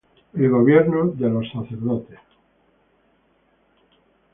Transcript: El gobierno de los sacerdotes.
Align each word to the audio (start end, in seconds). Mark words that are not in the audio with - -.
El 0.33 0.49
gobierno 0.49 1.09
de 1.11 1.29
los 1.29 1.45
sacerdotes. 1.51 2.17